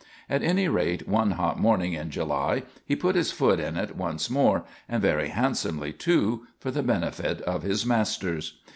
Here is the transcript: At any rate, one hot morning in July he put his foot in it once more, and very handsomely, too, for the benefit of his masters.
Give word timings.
At 0.27 0.41
any 0.41 0.67
rate, 0.67 1.07
one 1.07 1.29
hot 1.33 1.59
morning 1.59 1.93
in 1.93 2.09
July 2.09 2.63
he 2.83 2.95
put 2.95 3.13
his 3.15 3.31
foot 3.31 3.59
in 3.59 3.77
it 3.77 3.95
once 3.95 4.31
more, 4.31 4.63
and 4.89 4.99
very 4.99 5.27
handsomely, 5.27 5.93
too, 5.93 6.47
for 6.59 6.71
the 6.71 6.81
benefit 6.81 7.39
of 7.41 7.61
his 7.61 7.85
masters. 7.85 8.57